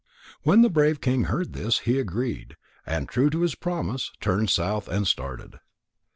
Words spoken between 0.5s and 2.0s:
the brave king heard this, he